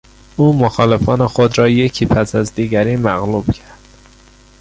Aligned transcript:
او 0.37 0.53
مخالفان 0.53 1.27
خود 1.27 1.57
را 1.57 1.69
یکی 1.69 2.05
پس 2.05 2.35
از 2.35 2.55
دیگری 2.55 2.95
مغلوب 2.95 3.51
کرد. 3.51 3.77